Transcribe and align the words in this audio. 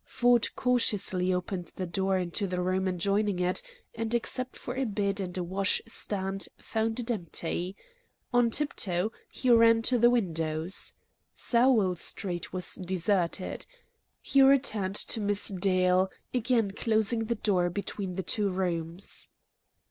Ford 0.03 0.47
cautiously 0.55 1.31
opened 1.31 1.73
the 1.75 1.85
door 1.85 2.17
into 2.17 2.47
the 2.47 2.59
room 2.59 2.87
adjoining, 2.87 3.39
and, 3.93 4.15
except 4.15 4.55
for 4.55 4.75
a 4.75 4.83
bed 4.85 5.19
and 5.19 5.37
wash 5.37 5.79
stand, 5.85 6.47
found 6.57 6.99
it 6.99 7.11
empty. 7.11 7.75
On 8.33 8.49
tiptoe 8.49 9.11
he 9.31 9.51
ran 9.51 9.83
to 9.83 9.99
the 9.99 10.09
windows. 10.09 10.95
Sowell 11.35 11.95
Street 11.95 12.51
was 12.51 12.73
deserted. 12.83 13.67
He 14.23 14.41
returned 14.41 14.95
to 14.95 15.21
Miss 15.21 15.49
Dale, 15.49 16.09
again 16.33 16.71
closing 16.71 17.25
the 17.25 17.35
door 17.35 17.69
between 17.69 18.15
the 18.15 18.23
two 18.23 18.49
rooms. 18.49 19.29